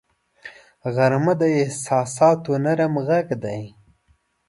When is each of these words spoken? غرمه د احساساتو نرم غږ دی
غرمه 0.93 1.33
د 1.41 1.43
احساساتو 1.61 2.51
نرم 2.65 2.93
غږ 3.07 3.27
دی 3.43 3.61